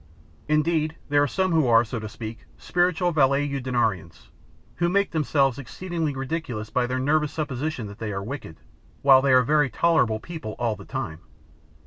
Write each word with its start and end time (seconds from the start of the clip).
Indeed, 0.47 0.95
there 1.09 1.21
are 1.21 1.27
some 1.27 1.51
who 1.51 1.67
are, 1.67 1.85
so 1.85 1.99
to 1.99 2.09
speak, 2.09 2.47
spiritual 2.57 3.11
valetudinarians, 3.13 4.01
and 4.15 4.31
who 4.77 4.89
make 4.89 5.11
themselves 5.11 5.59
exceedingly 5.59 6.15
ridiculous 6.15 6.71
by 6.71 6.87
their 6.87 6.97
nervous 6.97 7.31
supposition 7.33 7.85
that 7.85 7.99
they 7.99 8.11
are 8.11 8.23
wicked, 8.23 8.57
while 9.03 9.21
they 9.21 9.31
are 9.31 9.43
very 9.43 9.69
tolerable 9.69 10.19
people 10.19 10.55
all 10.57 10.75
the 10.75 10.85
time. 10.85 11.19